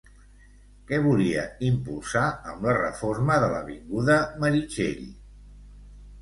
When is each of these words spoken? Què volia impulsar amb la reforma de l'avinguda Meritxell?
Què 0.91 0.97
volia 1.01 1.43
impulsar 1.67 2.23
amb 2.53 2.65
la 2.69 2.73
reforma 2.79 3.37
de 3.45 3.51
l'avinguda 3.53 4.17
Meritxell? 4.47 5.07